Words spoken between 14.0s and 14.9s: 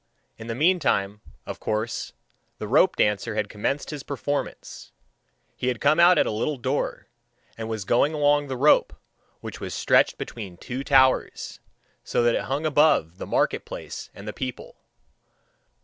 and the people.